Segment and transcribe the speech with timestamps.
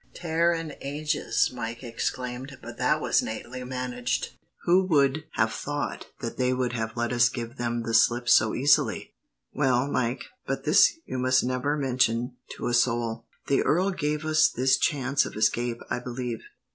[0.15, 4.29] "Tare an' ages," Mike exclaimed, "but that was nately managed.
[4.63, 8.55] Who would have thought that they would have let us give them the slip so
[8.55, 9.13] easily!"
[9.53, 14.49] "Well, Mike but this you must never mention to a soul the earl gave us
[14.49, 16.39] this chance of escape, I believe.